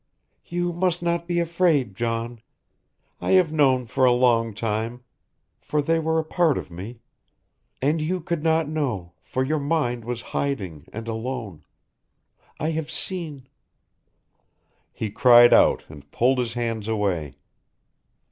[0.47, 2.41] "You must not be afraid, John.
[3.19, 5.03] I have known for a long time
[5.59, 7.01] for they were a part of me.
[7.83, 11.65] And you could not know for your mind was hiding and alone.
[12.59, 13.45] I have seen..."
[14.91, 17.35] He cried out and pulled his hands away.